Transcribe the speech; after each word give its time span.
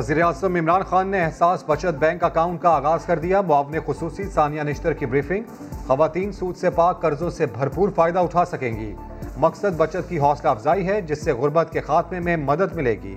وزیر 0.00 0.22
اعظم 0.22 0.54
عمران 0.56 0.82
خان 0.82 1.08
نے 1.08 1.24
احساس 1.24 1.64
بچت 1.66 1.98
بینک 1.98 2.24
اکاؤنٹ 2.24 2.62
کا 2.62 2.68
آغاز 2.68 3.04
کر 3.04 3.18
دیا۔ 3.18 3.40
معاون 3.40 3.74
خصوصی 3.86 4.24
ثانیہ 4.24 4.62
نشتر 4.62 4.92
کی 4.92 5.06
بریفنگ 5.06 5.42
خواتین 5.86 6.32
سود 6.32 6.56
سے 6.56 6.70
پاک 6.70 7.02
قرضوں 7.02 7.30
سے 7.30 7.46
بھرپور 7.46 7.88
فائدہ 7.96 8.18
اٹھا 8.18 8.44
سکیں 8.44 8.76
گی۔ 8.76 8.94
مقصد 9.36 9.76
بچت 9.76 10.08
کی 10.08 10.18
حوصلہ 10.18 10.48
افزائی 10.48 10.88
ہے، 10.88 11.00
جس 11.00 11.24
سے 11.24 11.32
غربت 11.32 11.72
کے 11.72 11.80
خاتمے 11.80 12.20
میں 12.20 12.36
مدد 12.36 12.76
ملے 12.76 12.96
گی۔ 13.02 13.14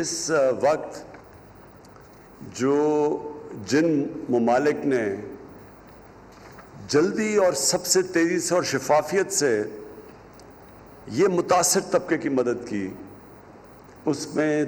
اس 0.00 0.30
وقت 0.62 1.04
جو 2.54 3.18
جن 3.66 4.06
ممالک 4.28 4.86
نے 4.86 5.04
جلدی 6.88 7.36
اور 7.36 7.52
سب 7.52 7.86
سے 7.86 8.02
تیزی 8.02 8.40
سے 8.40 8.54
اور 8.54 8.62
شفافیت 8.62 9.32
سے 9.32 9.62
یہ 11.06 11.28
متاثر 11.28 11.80
طبقے 11.80 12.18
کی 12.18 12.28
مدد 12.28 12.68
کی۔ 12.68 12.88
اس 14.04 14.34
میں 14.34 14.64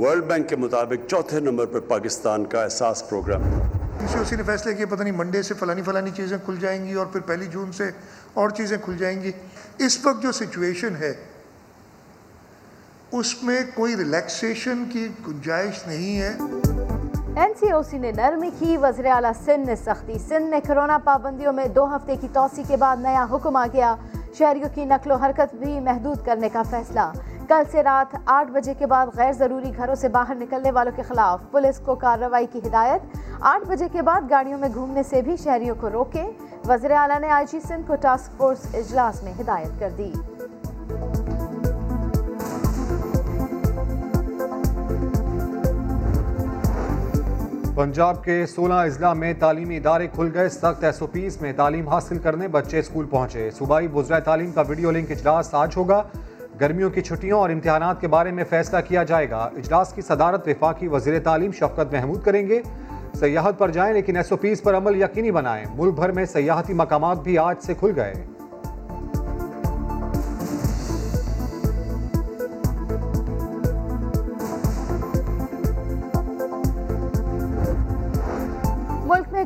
ورلڈ 0.00 0.24
بینک 0.24 0.48
کے 0.48 0.56
مطابق 0.56 1.10
چوتھے 1.10 1.40
نمبر 1.40 1.66
پر 1.66 1.80
پاکستان 1.80 2.44
کا 2.44 2.64
احساس 2.64 3.08
پروگرام۔ 3.08 3.42
اسی 4.04 4.18
اسی 4.18 4.36
نے 4.36 4.42
فیصلے 4.42 4.74
کیا 4.74 4.86
پتہ 4.86 5.02
نہیں 5.02 5.12
منڈے 5.12 5.42
سے 5.42 5.54
فلانی 5.54 5.82
فلانی 5.82 6.10
چیزیں 6.16 6.38
کھل 6.44 6.54
جائیں 6.60 6.86
گی 6.86 6.92
اور 6.92 7.06
پھر 7.06 7.20
پہلی 7.20 7.46
جون 7.46 7.72
سے 7.72 7.90
اور 8.34 8.50
چیزیں 8.50 8.76
کھل 8.84 8.96
جائیں 8.98 9.22
گی۔ 9.22 9.32
اس 9.78 10.06
وقت 10.06 10.22
جو 10.22 10.32
سچویشن 10.32 10.96
ہے 10.96 11.14
اس 13.12 13.42
میں 13.42 13.60
کوئی 13.74 13.96
ریلیکسیشن 13.96 14.84
کی 14.92 15.08
گنجائش 15.28 15.86
نہیں 15.86 16.18
ہے۔ 16.18 16.36
این 17.36 17.52
سی 17.60 17.70
او 17.70 17.82
سی 17.82 17.98
نے 17.98 18.12
نرمی 18.12 18.50
کی 18.58 18.76
وزیر 18.76 19.06
اعلیٰ 19.06 19.32
سندھ 19.44 19.66
نے 19.66 19.76
سختی۔ 19.76 20.18
سندھ 20.28 20.50
میں 20.50 20.60
کرونا 20.66 20.98
پابندیوں 20.98 21.52
میں 21.52 21.66
دو 21.66 21.96
ہفتے 21.96 22.16
کی 22.20 22.28
توسیع 22.32 22.64
کے 22.68 22.76
بعد 22.76 22.96
نیا 22.96 23.26
حکم 23.30 23.56
آ 23.56 23.66
گیا۔ 23.72 23.94
شہریوں 24.38 24.68
کی 24.74 24.84
نقل 24.84 25.10
و 25.10 25.14
حرکت 25.14 25.54
بھی 25.54 25.80
محدود 25.80 26.24
کرنے 26.24 26.48
کا 26.48 26.62
فیصلہ۔ 26.62 27.12
کل 27.48 27.62
سے 27.70 27.82
رات 27.82 28.16
آٹھ 28.24 28.50
بجے 28.50 28.74
کے 28.74 28.86
بعد 28.86 29.06
غیر 29.16 29.32
ضروری 29.32 29.72
گھروں 29.76 29.94
سے 29.94 30.08
باہر 30.08 30.34
نکلنے 30.34 30.70
والوں 30.70 30.92
کے 30.96 31.02
خلاف 31.02 31.40
پولیس 31.50 31.78
کو 31.78 31.94
کارروائی 31.94 32.46
کی 32.52 32.58
ہدایت۔ 32.66 33.16
آٹھ 33.40 33.68
بجے 33.68 33.88
کے 33.92 34.02
بعد 34.02 34.30
گاڑیوں 34.30 34.58
میں 34.58 34.68
گھومنے 34.74 35.02
سے 35.02 35.22
بھی 35.22 35.36
شہریوں 35.36 35.74
کو 35.80 35.90
روکے۔ 35.90 36.24
وزیر 36.68 36.90
اعلیٰ 36.90 37.20
نے 37.20 37.30
آئی 37.30 37.46
جی 37.52 37.60
سندھ 37.60 37.86
کو 37.86 37.94
ٹاسک 37.96 38.38
فورس 38.38 38.74
اجلاس 38.74 39.22
میں 39.22 39.32
ہدایت 39.40 39.80
کر 39.80 39.90
دی۔ 39.98 40.12
پنجاب 47.74 48.24
کے 48.24 48.46
سولہ 48.46 48.74
اضلاع 48.74 49.12
میں 49.12 49.34
تعلیمی 49.38 49.76
ادارے 49.76 50.06
کھل 50.06 50.30
گئے، 50.34 50.48
سخت 50.48 50.84
ایس 50.84 51.02
او 51.02 51.06
پیز 51.06 51.42
میں 51.42 51.52
تعلیم 51.52 51.88
حاصل 51.88 52.18
کرنے 52.18 52.48
بچے 52.48 52.78
اسکول 52.78 53.06
پہنچے۔ 53.06 53.50
صوبائی 53.50 53.88
وزرائے 53.94 54.22
تعلیم 54.22 54.52
کا 54.52 54.62
ویڈیو 54.68 54.90
لنک 54.90 55.10
اجلاس 55.10 55.54
آج 55.54 55.76
ہوگا۔ 55.76 56.02
گرمیوں 56.60 56.90
کی 56.90 57.00
چھٹیوں 57.00 57.40
اور 57.40 57.50
امتحانات 57.50 58.00
کے 58.00 58.08
بارے 58.08 58.30
میں 58.30 58.44
فیصلہ 58.50 58.78
کیا 58.88 59.02
جائے 59.02 59.30
گا۔ 59.30 59.36
اجلاس 59.36 59.92
کی 59.92 60.02
صدارت 60.02 60.48
وفاقی 60.48 60.88
وزیر 60.88 61.20
تعلیم 61.20 61.52
شفقت 61.52 61.92
محمود 61.92 62.22
کریں 62.22 62.48
گے۔ 62.48 62.62
سیاحت 63.14 63.58
پر 63.58 63.70
جائیں 63.70 63.94
لیکن 63.94 64.16
ایس 64.16 64.32
او 64.32 64.36
پیز 64.36 64.62
پر 64.62 64.76
عمل 64.76 65.02
یقینی 65.02 65.30
بنائیں۔ 65.30 65.64
ملک 65.74 65.94
بھر 65.94 66.12
میں 66.12 66.24
سیاحتی 66.24 66.74
مقامات 66.74 67.18
بھی 67.18 67.38
آج 67.38 67.56
سے 67.62 67.74
کھل 67.74 67.90
گئے۔ 67.96 68.14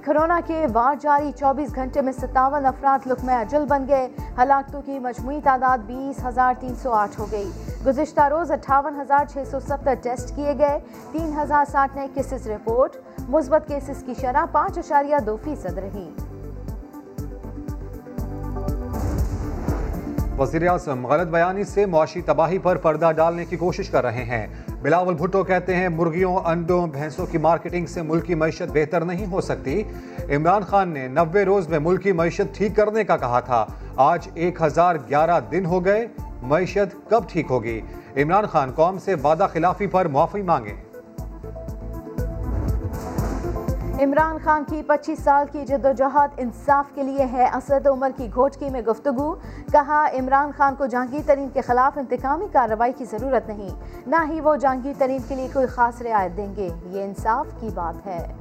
کرونا 0.07 0.41
کے 0.47 0.67
وار 0.73 0.95
جاری، 1.01 1.33
چوبیس 1.33 1.75
گھنٹے 1.75 2.01
میں 2.01 2.13
ستاون 2.13 2.67
افراد 2.67 3.07
لقمہ 3.07 3.33
اجل 3.33 3.65
بن 3.69 3.85
گئے۔ 3.89 4.09
ہلاکتوں 4.43 4.83
کی 4.83 4.99
مجموعی 4.99 5.41
تعداد 5.45 5.79
بیس 5.79 6.27
ہزار 6.27 6.55
تین 6.61 6.75
سو 6.75 6.93
آٹھ 6.93 7.21
ہو 7.21 7.27
گئی۔ 7.31 7.51
گزشتہ 7.87 8.21
روز 8.21 8.51
اٹھاون 8.51 9.01
ہزار 9.01 9.25
چھ 9.25 9.39
سو 9.51 9.61
ستر 9.61 9.95
ٹیسٹ 10.03 10.37
کیے 10.37 10.55
گئے۔ 10.59 10.79
تین 11.13 11.35
ہزار 11.39 11.65
ساٹھ 11.73 11.97
نئے 11.97 12.09
کیسز 12.15 12.51
رپورٹ۔ 12.51 12.97
مثبت 13.29 13.69
کیسز 13.69 14.03
کی 14.03 14.15
شرح 14.15 14.45
پانچ 14.53 14.79
اشاریہ 14.79 15.17
دو 15.27 15.37
فیصد 15.45 15.79
رہی۔ 15.79 16.11
وزیر 20.39 20.69
اعظم 20.69 21.07
غلط 21.07 21.29
بیانی 21.29 21.65
سے 21.65 21.87
معاشی 21.87 22.21
تباہی 22.21 22.59
پر 22.59 22.77
پردہ 22.77 23.13
ڈالنے 23.17 23.45
کی 23.45 23.57
کوشش 23.57 23.91
کر 23.91 24.05
رہے 24.05 24.25
ہیں۔ 24.25 24.47
بلاول 24.83 25.15
بھٹو 25.15 25.45
کہتے 25.45 25.77
ہیں، 25.77 25.89
مرغیوں، 25.89 26.37
انڈوں، 26.37 26.87
بھینسوں 26.87 27.27
کی 27.27 27.39
مارکیٹنگ 27.39 27.87
سے 27.87 28.03
ملک 28.03 28.25
کی 28.25 28.35
معیشت 28.35 28.73
بہتر 28.73 29.05
نہیں 29.05 29.27
ہو 29.33 29.41
سکتی۔ 29.41 29.83
عمران 30.29 30.63
خان 30.63 30.89
نے 30.89 31.09
نوے 31.09 31.45
روز 31.45 31.69
میں 31.69 31.79
ملک 31.79 32.03
کی 32.03 32.13
معیشت 32.13 32.57
ٹھیک 32.57 32.77
کرنے 32.77 33.05
کا 33.05 33.17
کہا 33.17 33.41
تھا۔ 33.41 33.67
آج 33.97 34.29
ایک 34.35 34.63
ہزار 34.63 34.97
گیارہ 35.09 35.41
دن 35.51 35.67
ہو 35.67 35.85
گئے، 35.85 36.07
معیشت 36.43 37.11
کب 37.11 37.23
ٹھیک 37.29 37.47
ہوگی؟ 37.51 37.81
عمران 38.17 38.47
خان 38.47 38.73
قوم 38.73 38.99
سے 38.99 39.15
وعدہ 39.15 39.47
خلافی 39.53 39.87
پر 39.87 40.09
معافی 40.09 40.43
مانگے 40.43 40.75
عمران 44.01 44.37
خان 44.45 44.65
کی 44.69 44.83
پچیس 44.87 45.19
سال 45.19 45.47
کی 45.53 45.67
جد 45.67 45.85
و 45.85 45.93
جہد 45.97 46.29
انصاف 46.37 46.95
کے 46.95 47.03
لیے 47.03 47.27
ہے، 47.33 47.49
اسد 47.55 47.87
عمر 47.87 48.11
کی 48.17 48.29
گھوٹکی 48.35 48.71
میں 48.71 48.83
گفتگو۔ 48.83 49.35
کہا، 49.73 50.09
عمران 50.15 50.51
خان 50.57 50.75
کو 50.75 50.87
جہانگیر 50.87 51.21
ترین 51.27 51.49
کے 51.53 51.61
خلاف 51.61 51.99
انتقامی 51.99 52.47
کارروائی 52.53 52.93
کی 52.97 53.05
ضرورت 53.05 53.49
نہیں۔ 53.49 53.69
نہ 54.07 54.17
ہی 54.31 54.41
وہ 54.41 54.57
جہانگیر 54.57 54.93
ترین 54.99 55.21
کے 55.29 55.35
لیے 55.35 55.49
کوئی 55.53 55.67
خاص 55.67 56.03
رعایت 56.03 56.37
دیں 56.37 56.57
گے۔ 56.57 56.69
یہ 56.87 57.05
انصاف 57.05 57.47
کی 57.61 57.69
بات 57.75 58.07
ہے۔ 58.07 58.33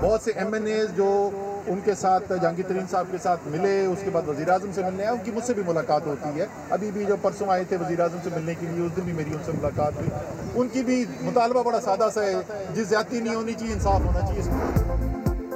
بہت 0.00 0.20
سے 0.20 0.30
ایم 0.30 0.52
این 0.52 0.66
ایز 0.66 0.96
جو 0.96 1.30
ان 1.66 1.80
کے 1.84 1.94
ساتھ، 1.94 2.32
جہانگیر 2.42 2.64
ترین 2.68 2.84
صاحب 2.90 3.04
کے 3.10 3.18
ساتھ 3.18 3.40
ملے، 3.46 3.86
اس 3.86 3.98
کے 4.04 4.10
بعد 4.10 4.28
وزیر 4.28 4.50
اعظم 4.50 4.72
سے 4.74 4.82
ملنے 4.82 5.04
آئے، 5.04 5.12
ان 5.12 5.24
کی 5.24 5.30
مجھ 5.30 5.44
سے 5.44 5.54
بھی 5.54 5.62
ملاقات 5.66 6.06
ہوتی 6.06 6.40
ہے۔ 6.40 6.46
ابھی 6.70 6.90
بھی 6.90 7.04
جو 7.04 7.16
پرسوں 7.22 7.48
آئے 7.48 7.64
تھے 7.64 7.76
وزیر 7.76 8.00
اعظم 8.00 8.18
سے 8.24 8.30
ملنے 8.34 8.54
کے 8.54 8.66
لیے، 8.66 8.86
اس 8.86 8.96
دن 8.96 9.02
بھی 9.02 9.12
میری 9.12 9.30
ان 9.30 9.42
سے 9.46 9.52
ملاقات 9.52 9.92
ہوئی۔ 9.96 10.10
ان 10.54 10.68
کی 10.68 10.82
بھی 10.82 11.04
مطالبہ 11.20 11.62
بڑا 11.62 11.80
سادہ 11.80 12.08
سا 12.14 12.22
ہے، 12.22 12.34
جس 12.74 12.88
زیادتی 12.88 13.20
نہیں 13.20 13.34
ہونی 13.34 13.52
چاہیے، 13.52 13.72
انصاف 13.72 14.00
ہونا 14.00 14.20
چاہیے۔ 14.20 15.03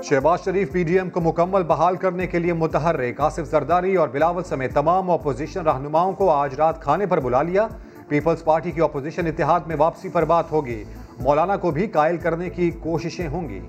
Shehbaz 0.03 0.44
Sharif 0.44 0.72
P 0.72 0.82
D 0.84 0.98
M 0.98 1.10
کو 1.10 1.20
مکمل 1.20 1.62
بحال 1.62 1.97
کرنے 1.97 2.26
کے 2.26 2.38
لیے 2.38 2.53
متحرک 2.53 3.20
آصف 3.20 3.50
زرداری 3.50 3.97
اور 3.97 4.09
بلاول 4.09 4.44
سمیت 4.44 4.75
تمام 4.75 5.10
اپوزیشن 5.10 5.60
رہنماؤں 5.60 6.12
کو 6.12 6.31
آج 6.31 6.54
رات 6.54 6.82
کھانے 6.82 7.06
پر 7.06 7.20
بلا 7.20 7.42
لیا۔ 7.42 7.66
پیپلز 8.09 8.44
پارٹی 8.44 8.70
کی 8.70 8.81
اپوزیشن 8.81 9.26
اتحاد 9.26 9.60
میں 9.66 9.76
واپسی 9.76 10.09
پر 10.09 10.25
بات 10.25 10.53
ہوگی۔ 10.53 10.84
مولانا 11.20 11.56
کو 11.56 11.70
بھی 11.70 11.86
قائل 11.86 12.16
کرنے 12.16 12.50
کی 12.50 12.70
کوششیں 12.70 13.28
ہوں 13.28 13.48
گی۔ 13.48 13.60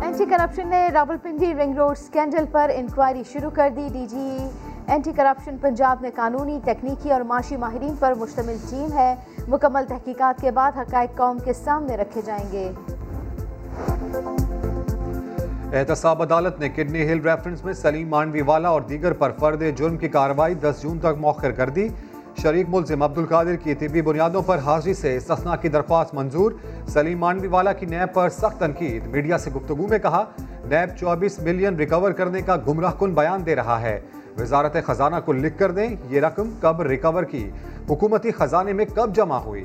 اینٹی 0.00 0.24
کرپشن 0.24 0.68
نے 0.68 0.88
راولپنڈی 0.88 1.54
رنگ 1.54 1.76
روڈ 1.76 1.96
سکینڈل 1.96 2.44
پر 2.52 2.70
انکوائری 2.74 3.22
شروع 3.32 3.50
کر 3.50 3.70
دی۔ 3.76 3.88
D 3.92 4.06
G 4.06 4.38
anti 4.86 5.12
corruption 5.12 5.56
Punjab 5.60 5.98
میں 6.00 6.10
قانونی، 6.14 6.60
تکنیکی 6.64 7.12
اور 7.12 7.20
معاشی 7.20 7.56
ماہرین 7.56 7.94
پر 7.98 8.12
مشتمل 8.14 8.56
ٹیم 8.70 8.92
ہے۔ 8.94 9.14
مکمل 9.48 9.84
تحقیقات 9.88 10.40
کے 10.40 10.50
بعد 10.50 10.72
حقائق 10.76 11.16
قوم 11.16 11.38
کے 11.38 11.52
سامنے 11.52 11.96
رکھے 11.96 12.20
جائیں 12.24 12.52
گے۔ 12.52 12.72
احتساب 15.72 16.22
عدالت 16.22 16.60
نے 16.60 16.68
کڈنی 16.68 17.02
ہل 17.02 17.20
ریفرنس 17.20 17.64
میں 17.64 17.72
سلیم 17.72 18.08
مانوی 18.08 18.40
والا 18.40 18.68
اور 18.68 18.80
دیگر 18.80 19.12
پر 19.12 19.32
فرد 19.40 19.62
جرم 19.76 19.96
کی 19.96 20.08
کارروائی 20.08 20.54
دس 20.54 20.82
جون 20.82 20.98
تک 20.98 21.20
مؤخر 21.20 21.50
کر 21.50 21.68
دی۔ 21.68 21.88
شریک 22.42 22.66
ملزم 22.68 23.02
عبد 23.02 23.18
القادر 23.18 23.56
کی 23.56 23.74
طبی 23.74 24.02
بنیادوں 24.02 24.42
پر 24.42 24.58
حاضری 24.58 24.94
سے 24.94 25.16
استثناء 25.16 25.56
کی 25.56 25.68
درخواست 25.68 26.14
منظور۔ 26.14 26.52
سلیم 26.88 27.18
مانوی 27.18 27.46
والا 27.46 27.72
کی 27.72 27.86
نیب 27.86 28.14
پر 28.14 28.28
سخت 28.28 28.60
تنقید۔ 28.60 29.06
میڈیا 29.06 29.38
سے 29.38 29.50
گفتگو 29.50 29.86
میں 29.86 29.98
کہا، 29.98 30.24
نیب 30.64 30.96
چوبیس 30.96 31.38
ملین 31.38 31.76
ریکور 31.76 32.12
کرنے 32.12 32.42
کا 32.42 32.56
گمراہ 32.56 32.92
کن 32.98 33.14
بیان 33.14 33.46
دے 33.46 33.56
رہا 33.56 33.80
ہے۔ 33.80 34.00
وزارت 34.38 34.76
خزانہ 34.86 35.16
کو 35.24 35.32
لکھ 35.32 35.58
کر 35.58 35.70
دیں، 35.70 35.88
یہ 36.08 36.20
رقم 36.20 36.50
کب 36.60 36.82
ریکور 36.82 37.22
کی؟ 37.22 37.50
حکومتی 37.88 38.32
خزانے 38.32 38.72
میں 38.72 38.84
کب 38.94 39.14
جمع 39.14 39.38
ہوئی؟ 39.38 39.64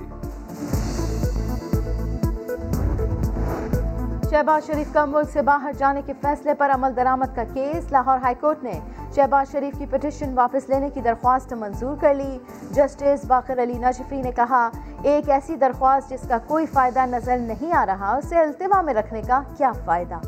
شہباز 4.30 4.68
شریف 4.68 4.94
کا 4.94 5.06
ملک 5.06 5.30
سے 5.34 5.42
باہر 5.42 5.72
جانے 5.78 6.02
کے 6.06 6.14
فیصلے 6.22 6.54
پر 6.54 6.72
عمل 6.74 6.96
درآمد 6.96 7.36
کا 7.36 7.44
کیس، 7.54 7.92
لاہور 7.92 8.18
ہائی 8.18 8.36
کورٹ 8.40 8.64
نے 8.64 8.80
شہباز 9.16 9.52
شریف 9.52 9.78
کی 9.80 9.86
پٹیشن 9.90 10.34
واپس 10.34 10.70
لینے 10.70 10.90
کی 10.90 11.02
درخواست 11.02 11.54
منظور 11.54 11.96
کر 12.02 12.14
لی۔ 12.14 12.38
جسٹس 12.72 13.26
باقر 13.26 13.64
علی 13.64 13.78
نجفی 13.78 14.22
نے 14.22 14.32
کہا، 14.32 14.70
ایک 15.04 15.30
ایسی 15.30 15.56
درخواست 15.56 16.10
جس 16.10 16.28
کا 16.28 16.38
کوئی 16.48 16.66
فائدہ 16.66 17.06
نظر 17.06 17.38
نہیں 17.38 17.74
آ 17.74 17.86
رہا، 17.86 18.16
اسے 18.18 18.38
التوا 18.40 18.82
میں 18.82 18.94
رکھنے 18.94 19.22
کا 19.28 19.42
کیا 19.58 19.72
فائدہ؟ 19.86 20.20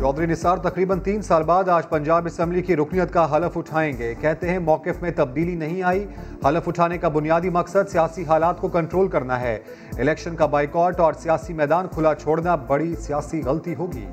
چودھری 0.00 0.26
نثار 0.26 0.56
تقریباً 0.56 1.00
تین 1.00 1.22
سال 1.22 1.42
بعد 1.42 1.68
آج 1.68 1.88
پنجاب 1.88 2.26
اسمبلی 2.26 2.62
کی 2.62 2.76
رکنیت 2.76 3.12
کا 3.12 3.36
حلف 3.36 3.56
اٹھائیں 3.58 3.98
گے۔ 3.98 4.14
کہتے 4.20 4.50
ہیں 4.50 4.58
موقف 4.58 5.02
میں 5.02 5.10
تبدیلی 5.16 5.54
نہیں 5.54 5.82
آئی۔ 5.82 6.06
حلف 6.44 6.68
اٹھانے 6.68 6.98
کا 6.98 7.08
بنیادی 7.08 7.50
مقصد 7.50 7.88
سیاسی 7.88 8.24
حالات 8.24 8.60
کو 8.60 8.68
کنٹرول 8.68 9.08
کرنا 9.08 9.40
ہے۔ 9.40 9.58
الیکشن 9.98 10.36
کا 10.36 10.46
بائیکاٹ 10.46 11.00
اور 11.00 11.12
سیاسی 11.12 11.52
میدان 11.52 11.88
کھلا 11.88 12.14
چھوڑنا 12.14 12.54
بڑی 12.54 12.96
سیاسی 12.96 13.42
غلطی 13.42 13.74
ہوگی۔ 13.74 14.06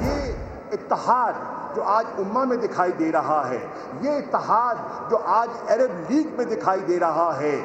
یہ 0.00 0.32
اتحاد 0.72 1.32
جو 1.76 1.82
آج 1.82 2.04
امہ 2.18 2.44
میں 2.44 2.56
دکھائی 2.56 2.92
دے 2.98 3.12
رہا 3.12 3.42
ہے، 3.50 3.66
یہ 4.02 4.10
اتحاد 4.10 5.10
جو 5.10 5.18
آج 5.24 5.72
عرب 5.72 6.12
لیگ 6.12 6.34
میں 6.36 6.44
دکھائی 6.44 6.80
دے 6.88 7.00
رہا 7.00 7.36
ہے، 7.40 7.56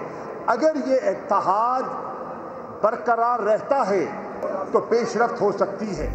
اگر 0.48 0.76
یہ 0.86 0.96
اتحاد 1.04 2.13
برقرار 2.84 3.40
رہتا 3.40 3.90
ہے 3.90 4.06
تو 4.72 4.80
پیش 4.80 5.18
رفت 5.18 5.42
ہو 5.42 5.52
سکتی 5.52 5.98
ہے۔ 5.98 6.10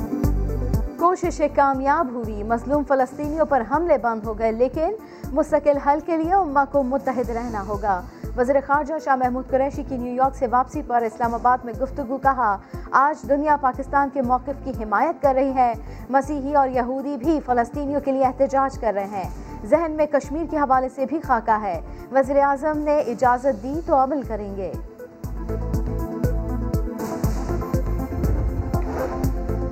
کوششیں 0.99 1.49
کامیاب 1.55 2.07
ہوئی، 2.13 2.43
مظلوم 2.43 2.83
فلسطینیوں 2.89 3.47
پر 3.47 3.63
حملے 3.71 3.99
بند 3.99 4.27
ہو 4.27 4.39
گئے، 4.39 4.53
لیکن 4.53 4.93
مستقل 5.33 5.77
حل 5.77 5.99
کے 6.07 6.17
لیے 6.17 6.35
امہ 6.35 6.61
کو 6.73 6.83
متحد 6.83 7.31
رہنا 7.31 7.63
ہوگا۔ 7.69 8.03
وزیر 8.37 8.57
خارجہ 8.67 8.95
شاہ 9.05 9.17
محمود 9.17 9.51
قریشی 9.51 9.83
کی 9.83 9.97
نیو 9.97 10.15
یارک 10.15 10.37
سے 10.37 10.47
واپسی 10.51 10.83
پر 10.87 11.03
اسلام 11.03 11.35
آباد 11.35 11.65
میں 11.65 11.73
گفتگو 11.73 12.17
کہا، 12.17 12.57
آج 12.91 13.29
دنیا 13.29 13.57
پاکستان 13.61 14.09
کے 14.13 14.23
موقف 14.23 14.65
کی 14.65 14.71
حمایت 14.71 15.23
کر 15.23 15.35
رہی 15.35 15.55
ہے۔ 15.55 15.73
مسیحی 16.11 16.55
اور 16.55 16.69
یہودی 16.69 17.17
بھی 17.17 17.41
فلسطینیوں 17.47 18.01
کے 18.01 18.13
لیے 18.13 18.25
احتجاج 18.25 18.79
کر 18.79 18.93
رہے 18.95 19.07
ہیں۔ 19.07 19.31
ذہن 19.67 19.93
میں 19.93 20.07
کشمیر 20.07 20.45
کے 20.51 20.57
حوالے 20.57 20.89
سے 20.89 21.07
بھی 21.07 21.21
خاکہ 21.21 21.59
ہے۔ 21.63 21.81
وزیر 22.13 22.37
اعظم 22.37 22.79
نے 22.79 23.01
اجازت 23.01 23.63
دی 23.63 23.81
تو 23.87 23.95
عمل 23.97 24.23
کریں 24.23 24.57
گے۔ 24.57 24.73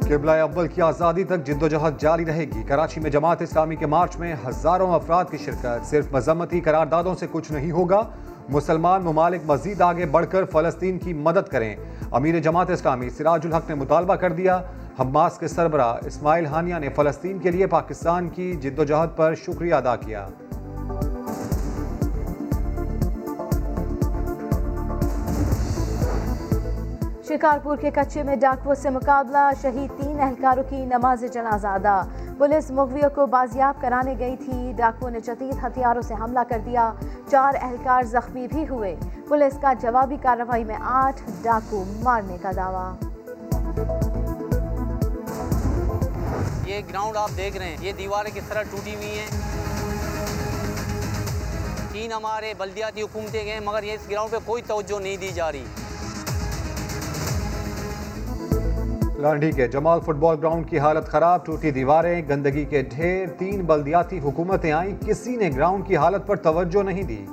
قبلہ 0.08 0.30
اول 0.30 0.68
کی 0.68 0.82
آزادی 0.82 1.24
تک 1.24 1.46
جد 1.46 1.62
و 1.62 1.68
جہد 1.68 2.00
جاری 2.00 2.24
رہے 2.26 2.44
گی۔ 2.44 2.62
کراچی 2.62 3.00
میں 3.00 3.10
جماعت 3.10 3.42
اسلامی 3.42 3.76
کے 3.76 3.86
مارچ 3.86 4.16
میں 4.16 4.34
ہزاروں 4.48 4.94
افراد 4.94 5.24
کی 5.30 5.36
شرکت۔ 5.36 5.86
صرف 5.86 6.12
مذمتی 6.12 6.60
قراردادوں 6.60 7.14
سے 7.14 7.26
کچھ 7.32 7.52
نہیں 7.52 7.70
ہوگا۔ 7.70 8.02
مسلمان 8.48 9.02
ممالک 9.02 9.40
مزید 9.46 9.80
آگے 9.80 10.06
بڑھ 10.06 10.26
کر 10.30 10.44
فلسطین 10.44 10.98
کی 10.98 11.14
مدد 11.14 11.48
کریں۔ 11.48 11.76
امیر 12.12 12.38
جماعت 12.38 12.70
اسلامی 12.70 13.10
سراج 13.10 13.46
الحق 13.46 13.68
نے 13.68 13.74
مطالبہ 13.74 14.14
کر 14.14 14.32
دیا۔ 14.32 14.60
حماس 15.00 15.38
کے 15.38 15.48
سربراہ 15.48 15.96
اسماعیل 16.06 16.46
ہانیہ 16.46 16.74
نے 16.80 16.88
فلسطین 16.88 17.38
کے 17.38 17.50
لیے 17.50 17.66
پاکستان 17.66 18.28
کی 18.28 18.52
جد 18.52 18.78
و 18.78 18.84
جہد 18.84 19.16
پر 19.16 19.34
شکریہ 19.34 19.74
ادا 19.74 19.96
کیا۔ 19.96 20.28
شکارپور 27.36 27.76
کے 27.76 27.90
کچے 27.94 28.22
میں 28.22 28.36
ڈاکو 28.36 28.74
سے 28.74 28.90
مقابلہ، 28.90 29.50
شہید 29.62 30.02
تین 30.02 30.20
اہلکاروں 30.20 30.62
کی 30.70 30.84
نماز 30.84 31.24
جنازہ 31.32 31.66
ادا۔ 31.68 32.02
پولیس 32.38 32.70
مغویوں 32.70 33.10
کو 33.14 33.26
بازیاب 33.26 33.80
کرانے 33.80 34.14
گئی 34.18 34.36
تھی۔ 34.36 34.72
ڈاکو 34.76 35.08
نے 35.08 35.20
جدید 35.20 35.64
ہتھیاروں 35.64 36.02
سے 36.02 36.14
حملہ 36.14 36.40
کر 36.48 36.58
دیا۔ 36.66 36.92
چار 37.30 37.52
اہلکار 37.62 38.02
زخمی 38.02 38.48
بھی 38.48 38.68
ہوئے۔ 38.68 38.96
پولیس 39.28 39.52
کا 39.62 39.72
جوابی 39.72 40.16
کارروائی 40.22 40.64
میں 40.64 40.76
آٹھ 40.80 41.22
ڈاکو 41.42 41.84
مارنے 42.02 42.36
کا 42.42 42.50
دعویٰ۔ 42.56 42.92
یہ 46.66 46.80
گراؤنڈ 46.88 47.16
آپ 47.16 47.30
دیکھ 47.36 47.56
رہے 47.56 47.66
ہیں۔ 47.66 47.76
یہ 47.80 47.92
دیواریں 47.98 48.30
کس 48.34 48.48
طرح 48.48 48.62
ٹوٹی 48.62 48.94
ہوئی 48.94 49.18
ہیں؟ 49.18 49.30
تین 51.92 52.12
ہمارے 52.12 52.54
بلدیاتی 52.58 53.02
حکومتیں 53.02 53.44
گئے 53.46 53.60
مگر 53.60 53.82
یہ 53.82 53.92
اس 53.92 54.10
گراؤنڈ 54.10 54.32
پہ 54.32 54.36
کوئی 54.44 54.62
توجہ 54.66 55.00
نہیں 55.00 55.16
دی 55.16 55.28
جا 55.28 55.52
رہی۔ 55.52 55.64
لانڈھی 59.18 59.52
کے 59.52 59.68
جمال 59.68 60.00
فٹ 60.00 60.14
بال 60.14 60.36
گراؤنڈ 60.38 60.68
کی 60.70 60.78
حالت 60.78 61.04
خراب، 61.04 61.46
ٹوٹی 61.46 61.70
دیواریں، 61.70 62.22
گندگی 62.28 62.64
کے 62.64 62.82
ڈھیر، 62.82 63.28
تین 63.38 63.64
بلدیاتی 63.64 64.18
حکومتیں 64.18 64.72
آئیں، 64.72 64.94
کسی 65.06 65.36
نے 65.36 65.50
گراؤنڈ 65.56 65.86
کی 65.86 65.96
حالت 65.96 66.26
پر 66.26 66.36
توجہ 66.36 66.82
نہیں 66.82 67.02
دی۔ 67.02 67.26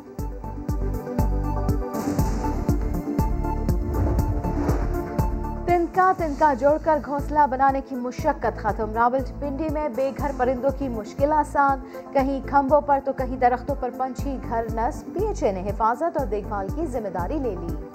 تنکا 5.66 6.12
تنکا 6.18 6.54
جوڑ 6.54 6.78
کر 6.84 7.00
گھونسلہ 7.06 7.48
بنانے 7.50 7.82
کی 7.90 7.96
مشقت 7.96 8.58
ختم۔ 8.58 8.94
راول 8.94 9.22
پنڈی 9.40 9.68
میں 9.72 9.90
بے 9.96 10.12
گھر 10.18 10.32
پرندوں 10.38 10.72
کی 10.80 10.90
مشکل 10.90 11.32
آسان۔ 11.32 11.80
کہیں 12.14 12.40
کھمبوں 12.48 12.82
پر 12.82 13.00
تو 13.06 13.14
کہیں 13.14 13.38
درختوں 13.38 13.76
پر 13.80 13.90
پنچھی 13.98 14.38
گھر 14.50 14.66
نصب 14.74 15.14
پی 15.14 15.26
ایچ 15.26 15.44
اے 15.44 15.52
نے 15.52 15.70
حفاظت 15.70 16.18
اور 16.18 16.26
دیکھ 16.26 16.48
بھال 16.48 16.68
کی 16.76 16.86
ذمہ 16.86 17.10
داری 17.10 17.40
لے 17.40 17.56
لی۔ 17.60 17.93